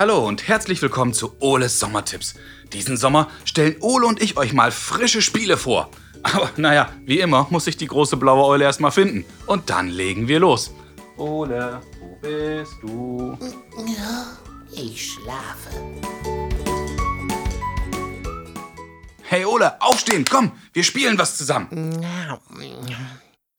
Hallo 0.00 0.26
und 0.26 0.48
herzlich 0.48 0.80
willkommen 0.80 1.12
zu 1.12 1.36
Oles 1.40 1.78
Sommertipps. 1.78 2.32
Diesen 2.72 2.96
Sommer 2.96 3.28
stellen 3.44 3.76
Ole 3.80 4.06
und 4.06 4.22
ich 4.22 4.38
euch 4.38 4.54
mal 4.54 4.72
frische 4.72 5.20
Spiele 5.20 5.58
vor. 5.58 5.90
Aber 6.22 6.48
naja, 6.56 6.88
wie 7.04 7.20
immer 7.20 7.46
muss 7.50 7.66
sich 7.66 7.76
die 7.76 7.86
große 7.86 8.16
blaue 8.16 8.46
Eule 8.46 8.64
erstmal 8.64 8.92
finden. 8.92 9.26
Und 9.44 9.68
dann 9.68 9.88
legen 9.88 10.26
wir 10.26 10.40
los. 10.40 10.72
Ole, 11.18 11.82
wo 12.00 12.16
bist 12.22 12.72
du? 12.80 13.36
Ich 14.72 15.12
schlafe. 15.12 15.68
Hey 19.20 19.44
Ole, 19.44 19.82
aufstehen, 19.82 20.24
komm, 20.24 20.52
wir 20.72 20.82
spielen 20.82 21.18
was 21.18 21.36
zusammen. 21.36 22.02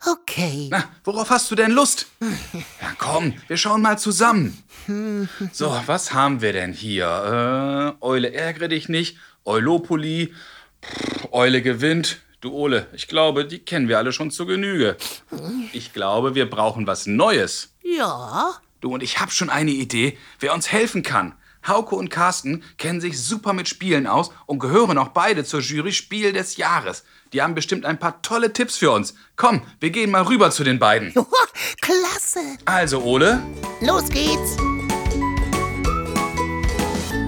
Okay. 0.06 0.68
Na, 0.72 0.86
worauf 1.04 1.30
hast 1.30 1.52
du 1.52 1.56
denn 1.56 1.72
Lust? 1.72 2.08
Ja, 2.82 2.94
komm, 2.98 3.34
wir 3.48 3.58
schauen 3.58 3.82
mal 3.82 3.98
zusammen. 4.00 4.58
So, 5.54 5.80
was 5.86 6.14
haben 6.14 6.42
wir 6.42 6.54
denn 6.54 6.74
hier? 6.74 7.96
Äh, 8.02 8.04
Eule 8.04 8.34
ärgere 8.34 8.68
dich 8.68 8.90
nicht, 8.90 9.18
Eulopoli, 9.46 10.34
Eule 11.32 11.62
gewinnt. 11.62 12.20
Du 12.42 12.52
Ole, 12.52 12.88
ich 12.94 13.08
glaube, 13.08 13.46
die 13.46 13.60
kennen 13.60 13.88
wir 13.88 14.00
alle 14.00 14.12
schon 14.12 14.32
zu 14.32 14.48
Genüge. 14.48 14.98
Ich 15.74 15.94
glaube, 15.94 16.34
wir 16.34 16.50
brauchen 16.50 16.88
was 16.88 17.06
Neues. 17.06 17.74
Ja. 17.84 18.56
Du 18.82 18.92
und 18.94 19.04
ich 19.04 19.20
hab 19.20 19.32
schon 19.32 19.52
eine 19.52 19.70
Idee, 19.70 20.18
wer 20.40 20.56
uns 20.56 20.72
helfen 20.72 21.04
kann. 21.04 21.36
Hauke 21.68 21.96
und 21.96 22.10
Carsten 22.10 22.64
kennen 22.78 23.02
sich 23.02 23.22
super 23.22 23.54
mit 23.54 23.68
Spielen 23.68 24.08
aus 24.08 24.32
und 24.46 24.60
gehören 24.60 24.98
auch 24.98 25.10
beide 25.10 25.44
zur 25.44 25.62
Jury 25.62 25.92
Spiel 25.92 26.34
des 26.34 26.58
Jahres. 26.58 27.04
Die 27.34 27.42
haben 27.42 27.56
bestimmt 27.56 27.86
ein 27.86 28.00
paar 28.00 28.22
tolle 28.22 28.52
Tipps 28.52 28.78
für 28.78 28.92
uns. 28.92 29.14
Komm, 29.36 29.62
wir 29.80 29.92
gehen 29.92 30.12
mal 30.12 30.24
rüber 30.24 30.52
zu 30.52 30.64
den 30.64 30.80
beiden. 30.80 31.14
Klasse. 31.82 32.40
Also, 32.66 33.02
Ole. 33.04 33.42
Los 33.80 34.10
geht's. 34.10 34.58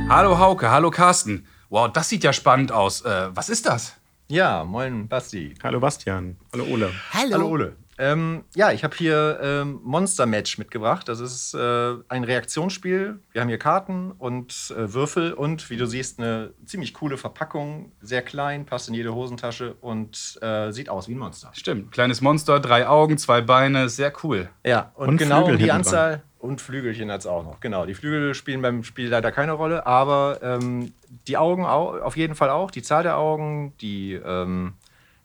Hallo 0.09 0.38
Hauke, 0.38 0.70
hallo 0.70 0.92
Carsten. 0.92 1.48
Wow, 1.70 1.92
das 1.92 2.09
sieht 2.09 2.23
ja 2.23 2.34
spannend 2.34 2.72
aus. 2.72 3.02
Äh, 3.02 3.30
was 3.36 3.50
ist 3.50 3.66
das? 3.66 3.94
Ja, 4.28 4.64
moin 4.64 5.08
Basti. 5.08 5.56
Hallo 5.64 5.80
Bastian. 5.80 6.38
Hallo 6.52 6.66
Ole. 6.66 6.92
Hallo. 7.11 7.34
Hallo 7.34 7.48
Ole. 7.48 7.76
Ähm, 8.04 8.44
ja, 8.54 8.73
ich 8.73 8.84
habe 8.84 8.94
hier 8.98 9.40
ähm, 9.42 9.80
Monster 9.82 10.26
Match 10.26 10.58
mitgebracht. 10.58 11.08
Das 11.08 11.22
ist 11.22 11.54
äh, 11.54 11.94
ein 12.10 12.26
Reaktionsspiel. 12.26 13.22
Wir 13.32 13.42
haben 13.42 13.48
hier 13.48 13.58
Karten 13.58 14.12
und 14.12 14.73
äh, 14.78 14.94
Würfel 14.94 15.32
und 15.32 15.70
wie 15.70 15.78
du 15.78 15.86
siehst, 15.86 16.20
eine 16.20 16.52
ziemlich 16.66 16.94
coole 16.94 17.16
Verpackung. 17.16 17.94
Sehr 18.02 18.22
klein, 18.22 18.66
passt 18.66 18.90
in 18.90 18.94
jede 18.94 19.16
Hosentasche 19.16 19.76
und 19.80 20.38
äh, 20.42 20.72
sieht 20.72 20.90
aus 20.90 21.08
wie 21.08 21.14
ein 21.14 21.18
Monster. 21.18 21.52
Stimmt, 21.54 21.94
kleines 21.94 22.20
Monster, 22.20 22.60
drei 22.60 22.90
Augen, 22.90 23.18
zwei 23.18 23.40
Beine, 23.40 23.88
sehr 23.88 24.12
cool. 24.22 24.50
Ja, 24.66 24.92
und, 24.95 25.08
Und 25.08 25.17
genau 25.17 25.45
Flügel 25.45 25.58
die 25.60 25.72
Anzahl 25.72 26.23
und 26.40 26.60
Flügelchen 26.60 27.10
hat 27.10 27.22
es 27.22 27.26
auch 27.26 27.45
noch. 27.45 27.62
Genau, 27.62 27.86
die 27.86 27.94
Flügel 27.94 28.34
spielen 28.34 28.62
beim 28.62 28.84
Spiel 28.84 29.08
leider 29.08 29.32
keine 29.32 29.54
Rolle, 29.54 29.88
aber 29.88 30.40
ähm, 30.44 30.92
die 31.28 31.38
Augen 31.38 31.66
au 31.66 32.02
auf 32.02 32.17
jeden 32.17 32.36
Fall 32.36 32.50
auch. 32.50 32.70
Die 32.70 32.82
Zahl 32.82 33.04
der 33.04 33.17
Augen, 33.17 33.72
die 33.80 34.16
ähm, 34.16 34.73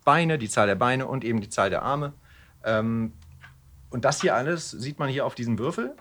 Beine, 0.04 0.38
die 0.38 0.48
Zahl 0.48 0.68
der 0.68 0.76
Beine 0.76 1.08
und 1.08 1.24
eben 1.24 1.40
die 1.40 1.48
Zahl 1.48 1.70
der 1.70 1.82
Arme. 1.82 2.12
Ähm, 2.64 3.12
und 3.90 4.04
das 4.04 4.20
hier 4.20 4.34
alles 4.34 4.70
sieht 4.70 4.98
man 4.98 5.08
hier 5.08 5.24
auf 5.24 5.34
diesem 5.34 5.58
Würfel. 5.58 5.94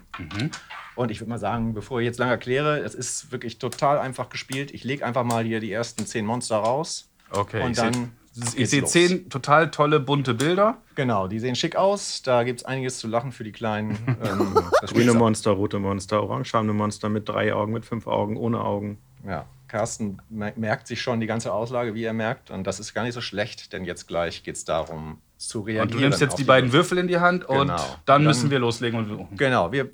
Und 0.96 1.10
ich 1.12 1.22
würde 1.22 1.30
mal 1.30 1.38
sagen, 1.40 1.74
bevor 1.74 2.02
ich 2.02 2.06
jetzt 2.06 2.20
lange 2.20 2.32
erkläre, 2.32 2.80
es 2.80 2.94
ist 2.96 3.32
wirklich 3.32 3.60
total 3.60 3.98
einfach 4.00 4.30
gespielt. 4.30 4.72
Ich 4.72 4.84
lege 4.84 5.06
einfach 5.06 5.24
mal 5.24 5.44
hier 5.46 5.60
die 5.60 5.72
ersten 5.72 6.06
zehn 6.06 6.26
Monster 6.26 6.58
raus. 6.58 7.10
Okay, 7.32 7.64
Und 7.64 7.72
ich 7.72 7.78
sehe 7.78 7.92
dann 7.92 8.12
ich 8.36 8.56
geht's 8.56 8.72
seh 8.72 8.80
los. 8.82 8.92
zehn 8.92 9.30
total 9.30 9.72
tolle 9.72 10.00
bunte 10.00 10.34
Bilder. 10.34 10.78
Genau, 10.96 11.28
die 11.28 11.40
sehen 11.40 11.56
schick 11.56 11.76
aus. 11.76 12.22
Da 12.24 12.44
gibt 12.44 12.60
es 12.60 12.66
einiges 12.66 13.00
zu 13.00 13.08
lachen 13.08 13.32
für 13.32 13.44
die 13.44 13.52
Kleinen. 13.52 13.98
Ähm, 14.24 14.54
Grüne 14.88 15.14
Monster, 15.14 15.52
rote 15.52 15.80
Monster, 15.80 16.22
orangefarbene 16.22 16.74
Monster 16.74 17.10
mit 17.10 17.28
drei 17.30 17.54
Augen, 17.54 17.72
mit 17.74 17.86
fünf 17.86 18.06
Augen, 18.08 18.36
ohne 18.38 18.62
Augen. 18.62 18.98
Ja, 19.26 19.46
Carsten 19.68 20.22
mer- 20.30 20.54
merkt 20.56 20.88
sich 20.88 21.02
schon 21.02 21.20
die 21.20 21.28
ganze 21.28 21.52
Auslage, 21.54 21.94
wie 21.94 22.04
er 22.04 22.14
merkt. 22.14 22.52
Und 22.52 22.66
das 22.66 22.80
ist 22.80 22.94
gar 22.94 23.04
nicht 23.04 23.14
so 23.14 23.22
schlecht, 23.22 23.74
denn 23.74 23.86
jetzt 23.86 24.08
gleich 24.08 24.44
geht 24.44 24.56
es 24.56 24.66
darum, 24.66 25.20
zu 25.38 25.62
reagieren. 25.62 25.88
Und 25.88 25.94
du 25.94 26.00
nimmst 26.00 26.22
jetzt 26.22 26.38
die 26.40 26.44
beiden 26.44 26.72
Würfel. 26.74 26.98
In 26.98 27.08
die 27.08 27.20
Hand 27.20 27.46
und 27.46 27.58
Genau. 27.68 27.76
dann 27.78 27.86
dann- 28.06 28.24
müssen 28.24 28.50
wir 28.50 28.60
loslegen. 28.60 29.00
Und 29.12 29.38
Genau, 29.38 29.72
wir, 29.72 29.90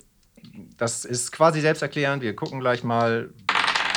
das 0.76 1.04
ist 1.04 1.32
quasi 1.32 1.60
selbsterklärend. 1.60 2.22
Wir 2.22 2.34
gucken 2.34 2.60
gleich 2.60 2.82
mal. 2.84 3.30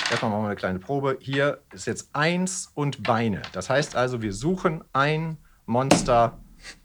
Erstmal 0.09 0.31
machen 0.31 0.43
wir 0.43 0.47
eine 0.47 0.55
kleine 0.55 0.79
Probe. 0.79 1.17
Hier 1.19 1.59
ist 1.73 1.85
jetzt 1.85 2.09
eins 2.13 2.71
und 2.73 3.03
Beine. 3.03 3.41
Das 3.51 3.69
heißt 3.69 3.95
also, 3.95 4.21
wir 4.21 4.31
suchen 4.33 4.83
ein 4.93 5.37
Monster 5.65 6.37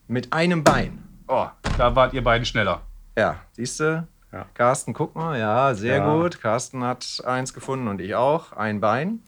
mit 0.09 0.33
einem 0.33 0.65
Bein. 0.65 1.03
oh, 1.29 1.47
da 1.79 1.95
wart 1.97 2.13
ihr 2.15 2.23
beiden 2.25 2.45
schneller. 2.45 2.83
Ja, 3.17 3.41
siehst 3.53 3.79
du? 3.81 4.07
Ja. 4.33 4.47
Carsten, 4.55 4.95
guck 4.95 5.15
mal. 5.15 5.39
Ja, 5.39 5.75
sehr 5.75 5.99
Ja. 5.99 6.15
gut. 6.15 6.41
Carsten 6.41 6.83
hat 6.85 7.23
eins 7.27 7.53
gefunden 7.53 7.89
und 7.89 8.01
ich 8.01 8.15
auch. 8.15 8.53
Ein 8.53 8.81
Bein. 8.81 9.21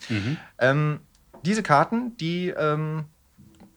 Ähm, 0.59 1.01
diese 1.45 1.63
Karten, 1.63 2.17
die 2.17 2.49
ähm, 2.49 3.05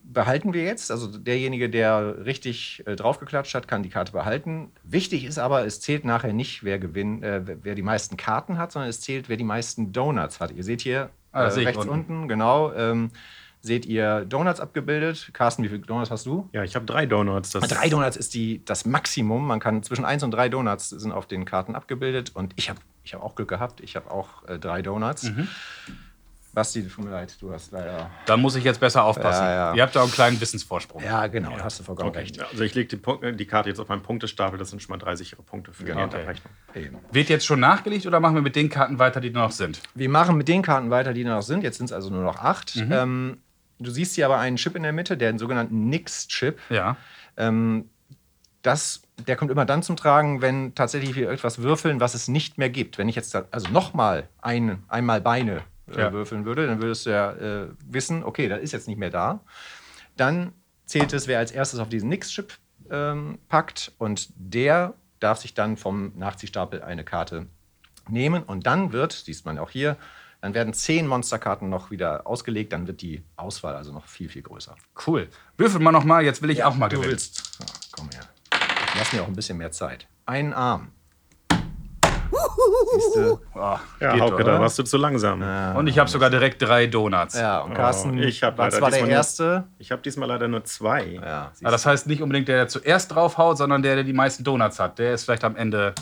behalten 0.04 0.54
wir 0.54 0.64
jetzt. 0.64 0.90
Also 0.90 1.08
derjenige, 1.18 1.70
der 1.70 2.26
richtig 2.26 2.82
äh, 2.88 2.96
draufgeklatscht 2.96 3.54
hat, 3.56 3.68
kann 3.68 3.84
die 3.84 3.90
Karte 3.90 4.14
behalten. 4.14 4.72
Wichtig 4.84 5.26
ist 5.26 5.38
aber, 5.38 5.66
es 5.66 5.82
zählt 5.82 6.06
nachher 6.06 6.32
nicht, 6.32 6.64
wer 6.64 6.80
gewinnt, 6.80 7.24
äh, 7.26 7.42
wer- 7.62 7.76
die 7.76 7.82
meisten 7.82 8.16
Karten 8.16 8.58
hat, 8.58 8.72
sondern 8.72 8.90
es 8.90 9.02
zählt, 9.02 9.28
wer 9.28 9.36
die 9.36 9.44
meisten 9.44 9.92
Donuts 9.92 10.40
hat. 10.40 10.52
Ihr 10.52 10.64
seht 10.64 10.82
hier 10.82 11.10
Ah, 11.34 11.48
äh, 11.48 11.60
ich 11.60 11.68
rechts 11.68 11.86
unten. 11.86 11.92
unten, 12.20 12.28
genau, 12.30 12.72
ähm, 12.74 13.12
seht 13.68 13.86
ihr 13.86 14.26
Donuts 14.26 14.60
abgebildet. 14.60 15.30
Carsten, 15.34 15.64
wie 15.64 15.70
viele 15.70 15.82
Donuts 15.82 16.10
hast 16.10 16.26
du? 16.26 16.50
Ja, 16.54 16.64
ich 16.64 16.76
habe 16.76 16.86
drei 16.86 17.06
Donuts. 17.06 17.52
Das 17.52 17.68
Drei 17.68 17.90
Donuts 17.90 18.18
ist 18.18 18.34
die, 18.34 18.64
das 18.66 18.86
Maximum. 18.86 19.46
Man 19.46 19.60
kann 19.60 19.84
zwischen 19.84 20.06
eins 20.06 20.24
und 20.24 20.32
drei 20.32 20.50
Donuts 20.50 20.90
sind 20.90 21.12
auf 21.12 21.28
den 21.28 21.46
Karten 21.46 21.76
abgebildet. 21.76 22.32
Und 22.34 22.54
ich 22.56 22.70
habe 22.70 22.80
ich 23.04 23.14
hab 23.14 23.22
auch 23.22 23.36
Glück 23.36 23.50
gehabt. 23.50 23.82
Ich 23.82 23.96
habe 23.96 24.10
auch 24.10 24.48
äh, 24.48 24.58
drei 24.58 24.82
Donuts. 24.82 25.24
Mhm. 25.24 25.48
Basti, 26.58 26.88
tut 26.88 27.06
mir 27.06 27.12
leid, 27.12 27.38
du 27.40 27.54
hast 27.54 27.72
leider. 27.72 28.10
Da 28.26 28.36
muss 28.36 28.56
ich 28.56 28.64
jetzt 28.64 28.80
besser 28.80 29.04
aufpassen. 29.04 29.44
Ja, 29.44 29.54
ja. 29.54 29.74
Ihr 29.76 29.84
habt 29.84 29.96
da 29.96 30.02
einen 30.02 30.12
kleinen 30.12 30.42
Wissensvorsprung. 30.42 31.04
Ja, 31.04 31.28
genau, 31.28 31.56
da 31.56 31.64
hast 31.66 31.80
du 31.80 31.84
vollkommen 31.84 32.10
recht. 32.10 32.38
Ja, 32.38 32.46
also 32.52 32.64
ich 32.64 32.74
lege 32.74 32.98
die, 32.98 33.36
die 33.36 33.46
Karte 33.46 33.70
jetzt 33.70 33.78
auf 33.80 33.90
meinen 33.90 34.02
Punktestapel. 34.02 34.58
Das 34.58 34.72
sind 34.72 34.82
schon 34.82 34.90
mal 34.90 34.98
drei 34.98 35.16
sichere 35.16 35.44
Punkte 35.44 35.72
für 35.72 35.84
Genau. 35.84 36.08
die 36.08 36.16
Abrechnung. 36.16 36.52
Eben. 36.74 36.98
Wird 37.12 37.30
jetzt 37.30 37.46
schon 37.46 37.60
nachgelegt 37.60 38.08
oder 38.08 38.20
machen 38.20 38.34
wir 38.34 38.42
mit 38.42 38.56
den 38.56 38.70
Karten 38.70 38.98
weiter, 38.98 39.22
die 39.22 39.30
noch 39.30 39.52
sind? 39.52 39.82
Wir 39.94 40.10
machen 40.10 40.36
mit 40.36 40.48
den 40.48 40.64
Karten 40.64 40.90
weiter, 40.90 41.14
die 41.14 41.24
noch 41.26 41.44
sind. 41.44 41.62
Jetzt 41.62 41.78
sind 41.78 41.86
es 41.88 41.92
also 41.94 42.10
nur 42.10 42.24
noch 42.24 42.38
acht. 42.38 42.76
Mhm. 42.76 42.92
Ähm, 42.92 43.38
du 43.80 43.92
siehst 43.92 44.16
hier 44.16 44.26
aber 44.26 44.38
einen 44.40 44.58
Chip 44.58 44.76
in 44.76 44.84
der 44.84 44.94
Mitte, 44.94 45.18
den 45.18 45.38
sogenannten 45.38 45.90
Nix-Chip. 45.90 46.60
Ja. 46.70 46.98
Ähm, 47.38 47.90
das, 48.64 49.02
der 49.28 49.36
kommt 49.36 49.52
immer 49.52 49.66
dann 49.66 49.84
zum 49.84 49.96
Tragen, 49.96 50.42
wenn 50.42 50.76
tatsächlich 50.76 51.16
wir 51.16 51.30
etwas 51.30 51.60
würfeln, 51.60 52.00
was 52.00 52.16
es 52.16 52.28
nicht 52.28 52.58
mehr 52.58 52.70
gibt. 52.70 52.98
Wenn 52.98 53.08
ich 53.08 53.16
jetzt 53.16 53.34
da, 53.34 53.46
also 53.52 53.70
nochmal 53.70 54.28
ein, 54.42 54.84
einmal 54.88 55.22
Beine 55.22 55.62
äh, 55.90 56.00
Ja. 56.00 56.12
würfeln 56.12 56.44
würde, 56.46 56.68
dann 56.68 56.82
würdest 56.82 57.06
du 57.06 57.12
ja 57.12 57.32
äh, 57.32 57.68
wissen, 57.86 58.24
okay, 58.24 58.50
das 58.50 58.60
ist 58.62 58.74
jetzt 58.74 58.88
nicht 58.88 58.98
mehr 58.98 59.10
da. 59.12 59.40
Dann 60.18 60.52
zählt 60.86 61.14
es, 61.14 61.28
wer 61.28 61.40
als 61.40 61.52
erstes 61.52 61.80
auf 61.80 61.90
diesen 61.90 62.10
Nix-Chip 62.10 62.54
ähm, 62.90 63.38
packt 63.48 63.94
und 63.98 64.30
der 64.36 64.96
darf 65.20 65.40
sich 65.40 65.54
dann 65.54 65.78
vom 65.78 66.12
Nachziehstapel 66.18 66.82
eine 66.82 67.04
Karte 67.04 67.48
nehmen 68.10 68.44
und 68.44 68.66
dann 68.68 68.92
wird, 68.92 69.12
sieht 69.14 69.46
man 69.46 69.58
auch 69.60 69.70
hier, 69.70 69.98
dann 70.48 70.54
werden 70.54 70.74
zehn 70.74 71.08
Monsterkarten 71.08 71.68
noch 71.70 71.92
wieder 71.92 72.26
ausgelegt, 72.26 72.72
dann 72.72 72.88
wird 72.88 73.02
die 73.02 73.22
Auswahl 73.36 73.76
also 73.76 73.92
noch 73.92 74.06
viel, 74.06 74.30
viel 74.30 74.42
größer. 74.44 74.76
Cool. 75.06 75.28
Würfel 75.58 75.82
mal 75.82 75.92
nochmal, 75.92 76.24
jetzt 76.24 76.42
will 76.42 76.50
ich 76.52 76.64
auch 76.64 76.74
mal 76.76 76.88
Du 76.88 76.96
gewinnen. 76.96 77.12
willst. 77.12 77.58
Ja, 77.60 77.66
komm 77.92 78.10
her. 78.12 78.22
Lass 78.98 79.12
mir 79.12 79.24
auch 79.24 79.28
ein 79.28 79.36
bisschen 79.36 79.58
mehr 79.58 79.72
Zeit. 79.74 80.08
Einen 80.26 80.54
Arm. 80.54 80.94
Siehst 81.50 83.16
du? 83.16 83.40
Oh, 83.56 83.78
Ja, 84.00 84.20
Hauke, 84.20 84.44
da 84.46 84.58
warst 84.60 84.80
du 84.80 84.84
zu 84.84 84.98
langsam. 84.98 85.42
Und 85.76 85.88
ich 85.88 86.00
habe 86.00 86.10
sogar 86.10 86.30
direkt 86.30 86.62
drei 86.62 86.88
Donuts. 86.88 87.36
Ja, 87.38 87.60
und 87.60 87.74
Carsten, 87.74 88.18
Oh, 88.18 88.22
ich 88.22 88.42
hab 88.44 88.58
was 88.58 88.74
leider 88.76 88.82
war 88.84 88.90
der 88.90 89.00
diesmal 89.00 89.10
nur- 89.10 89.18
erste? 89.18 89.64
Ich 89.80 89.92
habe 89.92 90.02
diesmal 90.02 90.28
leider 90.30 90.48
nur 90.48 90.64
zwei. 90.64 91.06
Ja, 91.22 91.52
Aber 91.62 91.72
das 91.72 91.86
heißt 91.86 92.08
nicht 92.08 92.22
unbedingt 92.22 92.48
der, 92.48 92.56
der 92.58 92.68
zuerst 92.70 93.14
draufhaut, 93.14 93.58
sondern 93.58 93.82
der, 93.82 93.96
der 93.96 94.04
die 94.06 94.14
meisten 94.14 94.44
Donuts 94.46 94.80
hat. 94.80 94.98
Der 95.00 95.14
ist 95.14 95.26
vielleicht 95.26 95.44
am 95.44 95.58
Ende. 95.58 95.94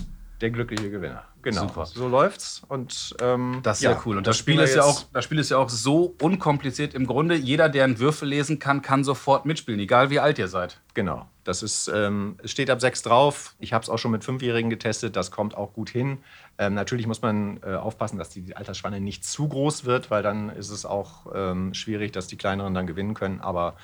Der 0.41 0.49
glückliche 0.49 0.89
Gewinner. 0.89 1.23
Genau. 1.41 1.67
Super. 1.67 1.85
So 1.85 2.07
läuft's. 2.07 2.63
Und, 2.67 3.15
ähm, 3.21 3.59
Das 3.61 3.77
ist 3.77 3.83
ja, 3.83 3.91
sehr 3.91 4.01
cool. 4.05 4.17
Und 4.17 4.25
das, 4.25 4.37
Spiel 4.37 4.59
ist 4.59 4.75
ja 4.75 4.83
auch, 4.83 5.03
das 5.13 5.23
Spiel 5.23 5.37
ist 5.37 5.51
ja 5.51 5.57
auch 5.57 5.69
so 5.69 6.15
unkompliziert. 6.19 6.95
Im 6.95 7.05
Grunde, 7.05 7.35
jeder, 7.35 7.69
der 7.69 7.83
einen 7.83 7.99
Würfel 7.99 8.27
lesen 8.27 8.57
kann, 8.57 8.81
kann 8.81 9.03
sofort 9.03 9.45
mitspielen, 9.45 9.79
egal 9.79 10.09
wie 10.09 10.19
alt 10.19 10.39
ihr 10.39 10.47
seid. 10.47 10.81
Genau. 10.95 11.27
Das 11.43 11.61
ist, 11.61 11.87
ähm, 11.93 12.37
es 12.41 12.49
steht 12.49 12.71
ab 12.71 12.81
sechs 12.81 13.03
drauf. 13.03 13.53
Ich 13.59 13.73
habe 13.73 13.83
es 13.83 13.89
auch 13.89 13.99
schon 13.99 14.09
mit 14.09 14.23
Fünfjährigen 14.23 14.71
getestet. 14.71 15.15
Das 15.15 15.29
kommt 15.29 15.55
auch 15.55 15.73
gut 15.73 15.89
hin. 15.89 16.17
Ähm, 16.57 16.73
natürlich 16.73 17.05
muss 17.05 17.21
man 17.21 17.59
äh, 17.61 17.75
aufpassen, 17.75 18.17
dass 18.17 18.29
die 18.29 18.55
Altersspanne 18.55 18.99
nicht 18.99 19.23
zu 19.23 19.47
groß 19.47 19.85
wird, 19.85 20.09
weil 20.09 20.23
dann 20.23 20.49
ist 20.49 20.71
es 20.71 20.85
auch 20.85 21.27
ähm, 21.35 21.75
schwierig, 21.75 22.11
dass 22.11 22.25
die 22.25 22.37
Kleineren 22.37 22.73
dann 22.73 22.87
gewinnen 22.87 23.13
können. 23.13 23.39
Aber 23.41 23.75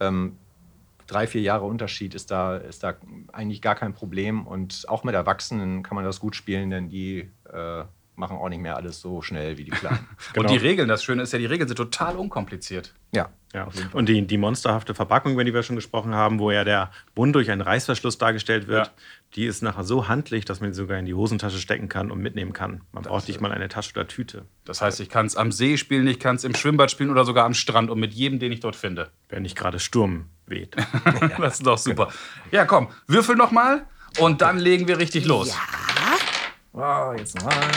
ähm, 0.00 0.38
drei, 1.10 1.26
vier 1.26 1.40
Jahre 1.42 1.64
Unterschied 1.64 2.14
ist 2.14 2.30
da, 2.30 2.56
ist 2.56 2.82
da 2.82 2.94
eigentlich 3.32 3.60
gar 3.62 3.74
kein 3.74 3.92
Problem. 3.94 4.46
Und 4.46 4.84
auch 4.88 5.04
mit 5.04 5.14
Erwachsenen 5.14 5.82
kann 5.82 5.96
man 5.96 6.04
das 6.04 6.20
gut 6.20 6.36
spielen, 6.36 6.70
denn 6.70 6.88
die 6.88 7.30
äh, 7.52 7.84
machen 8.16 8.36
auch 8.36 8.48
nicht 8.50 8.60
mehr 8.60 8.76
alles 8.76 9.00
so 9.00 9.22
schnell 9.22 9.56
wie 9.58 9.64
die 9.64 9.70
Kleinen. 9.70 10.06
Genau. 10.34 10.46
Und 10.46 10.50
die 10.54 10.58
Regeln, 10.58 10.88
das 10.88 11.02
Schöne 11.02 11.22
ist 11.22 11.32
ja, 11.32 11.38
die 11.38 11.46
Regeln 11.46 11.66
sind 11.68 11.76
total 11.76 12.16
unkompliziert. 12.16 12.94
ja, 13.12 13.30
Ja. 13.54 13.66
Und 13.92 14.08
die, 14.10 14.26
die 14.26 14.36
monsterhafte 14.36 14.94
Verpackung, 14.94 15.32
über 15.32 15.42
die 15.42 15.54
wir 15.54 15.62
schon 15.62 15.74
gesprochen 15.76 16.14
haben, 16.14 16.38
wo 16.38 16.50
ja 16.50 16.62
der 16.62 16.90
Bund 17.14 17.34
durch 17.34 17.50
einen 17.50 17.62
Reißverschluss 17.62 18.18
dargestellt 18.18 18.68
wird, 18.68 18.88
Ja. 18.88 18.92
die 19.34 19.46
ist 19.46 19.62
nachher 19.62 19.84
so 19.84 20.06
handlich, 20.06 20.44
dass 20.44 20.60
man 20.60 20.72
sie 20.72 20.76
sogar 20.82 20.98
in 20.98 21.06
die 21.06 21.14
Hosentasche 21.14 21.58
stecken 21.58 21.88
kann 21.88 22.10
und 22.10 22.20
mitnehmen 22.20 22.52
kann. 22.52 22.82
Man 22.92 23.02
braucht 23.04 23.26
nicht 23.26 23.40
mal 23.40 23.50
eine 23.52 23.68
Tasche 23.68 23.92
oder 23.92 24.06
Tüte. 24.06 24.44
Das 24.66 24.82
heißt, 24.82 25.00
ich 25.00 25.08
kann 25.08 25.24
es 25.24 25.34
am 25.36 25.50
See 25.50 25.78
spielen, 25.78 26.06
ich 26.06 26.20
kann 26.20 26.36
es 26.36 26.44
im 26.44 26.54
Schwimmbad 26.54 26.90
spielen 26.90 27.10
oder 27.10 27.24
sogar 27.24 27.46
am 27.46 27.54
Strand 27.54 27.88
und 27.90 27.98
mit 27.98 28.12
jedem, 28.12 28.38
den 28.38 28.52
ich 28.52 28.60
dort 28.60 28.76
finde. 28.76 29.10
Wenn 29.30 29.42
nicht 29.42 29.56
gerade 29.56 29.78
Sturm 29.80 30.26
weht. 30.50 30.76
Das 31.38 31.54
ist 31.54 31.66
doch 31.66 31.78
super. 31.78 32.08
Ja, 32.50 32.64
komm, 32.64 32.88
würfel 33.06 33.36
noch 33.36 33.50
mal 33.50 33.86
und 34.18 34.42
dann 34.42 34.58
legen 34.58 34.88
wir 34.88 34.98
richtig 34.98 35.24
los. 35.24 35.56
Oh, 36.72 37.12
jetzt 37.16 37.34
noch 37.36 37.46
ein. 37.46 37.70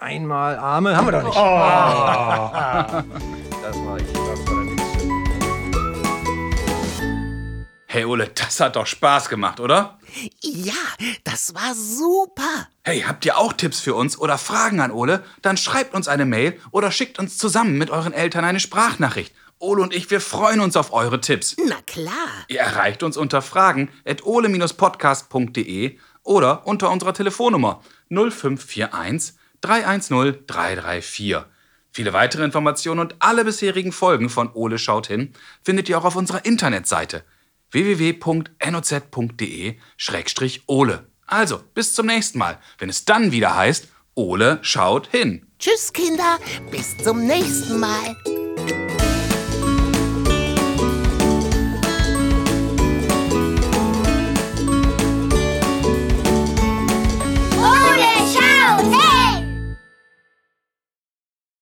Einmal 0.00 0.58
Arme. 0.58 0.96
Haben 0.96 1.06
wir 1.06 1.12
doch 1.12 1.24
nicht. 1.24 1.36
Ah. 1.36 3.04
Das 3.62 3.76
war 3.78 3.96
ich. 3.96 4.12
Das 4.12 4.46
war. 4.46 4.64
Hey 7.94 8.04
Ole, 8.04 8.28
das 8.34 8.58
hat 8.58 8.74
doch 8.74 8.88
Spaß 8.88 9.28
gemacht, 9.28 9.60
oder? 9.60 10.00
Ja, 10.42 10.72
das 11.22 11.54
war 11.54 11.76
super. 11.76 12.66
Hey, 12.82 13.02
habt 13.02 13.24
ihr 13.24 13.38
auch 13.38 13.52
Tipps 13.52 13.78
für 13.78 13.94
uns 13.94 14.18
oder 14.18 14.36
Fragen 14.36 14.80
an 14.80 14.90
Ole? 14.90 15.22
Dann 15.42 15.56
schreibt 15.56 15.94
uns 15.94 16.08
eine 16.08 16.24
Mail 16.24 16.60
oder 16.72 16.90
schickt 16.90 17.20
uns 17.20 17.38
zusammen 17.38 17.78
mit 17.78 17.90
euren 17.90 18.12
Eltern 18.12 18.44
eine 18.44 18.58
Sprachnachricht. 18.58 19.32
Ole 19.64 19.82
und 19.82 19.94
ich, 19.94 20.10
wir 20.10 20.20
freuen 20.20 20.60
uns 20.60 20.76
auf 20.76 20.92
eure 20.92 21.20
Tipps. 21.20 21.56
Na 21.66 21.80
klar. 21.86 22.12
Ihr 22.48 22.60
erreicht 22.60 23.02
uns 23.02 23.16
unter 23.16 23.42
fragen 23.42 23.90
at 24.04 24.24
ole-podcast.de 24.24 25.98
oder 26.22 26.66
unter 26.66 26.90
unserer 26.90 27.14
Telefonnummer 27.14 27.82
0541 28.10 29.34
310 29.60 30.46
334. 30.46 31.36
Viele 31.90 32.12
weitere 32.12 32.44
Informationen 32.44 33.00
und 33.00 33.16
alle 33.20 33.44
bisherigen 33.44 33.92
Folgen 33.92 34.28
von 34.28 34.50
Ole 34.52 34.78
schaut 34.78 35.06
hin 35.06 35.32
findet 35.62 35.88
ihr 35.88 35.96
auch 35.98 36.04
auf 36.04 36.16
unserer 36.16 36.44
Internetseite 36.44 37.24
www.noz.de-ole. 37.70 38.46
Also, 41.26 41.60
bis 41.72 41.94
zum 41.94 42.06
nächsten 42.06 42.38
Mal, 42.38 42.58
wenn 42.78 42.88
es 42.88 43.04
dann 43.04 43.32
wieder 43.32 43.56
heißt, 43.56 43.88
Ole 44.14 44.58
schaut 44.62 45.08
hin. 45.08 45.46
Tschüss, 45.58 45.92
Kinder. 45.92 46.38
Bis 46.70 46.96
zum 46.98 47.26
nächsten 47.26 47.80
Mal. 47.80 48.16